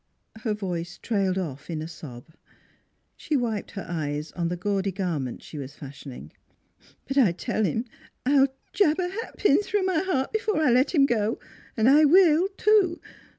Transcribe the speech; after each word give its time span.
Her 0.39 0.55
voice 0.55 0.97
trailed 0.99 1.37
off 1.37 1.69
in 1.69 1.79
a 1.79 1.87
sob. 1.87 2.33
She 3.15 3.37
wiped 3.37 3.69
her 3.73 3.85
eyes 3.87 4.31
on 4.31 4.47
the 4.47 4.57
gaudy 4.57 4.91
garment 4.91 5.43
she 5.43 5.59
was 5.59 5.75
fashioning." 5.75 6.31
But 7.07 7.19
I 7.19 7.31
tell 7.33 7.63
him 7.63 7.85
I'll 8.25 8.47
jab 8.73 8.97
a 8.97 9.09
hatpin 9.09 9.61
through 9.63 9.83
my 9.83 9.99
heart 9.99 10.33
before 10.33 10.59
I 10.59 10.71
let 10.71 10.95
him 10.95 11.05
go. 11.05 11.37
And 11.77 11.87
I 11.87 12.05
will, 12.05 12.47
too! 12.57 12.99